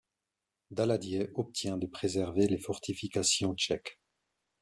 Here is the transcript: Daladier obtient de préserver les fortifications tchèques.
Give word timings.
Daladier 0.71 1.29
obtient 1.35 1.77
de 1.77 1.85
préserver 1.85 2.47
les 2.47 2.57
fortifications 2.57 3.53
tchèques. 3.53 3.99